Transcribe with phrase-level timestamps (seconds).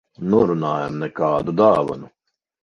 [0.33, 2.11] Norunājām- nekādu dāvanu.